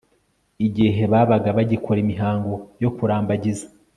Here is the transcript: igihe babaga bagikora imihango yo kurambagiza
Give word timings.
igihe 0.67 1.01
babaga 1.13 1.49
bagikora 1.57 1.97
imihango 2.05 2.53
yo 2.83 2.89
kurambagiza 2.95 3.65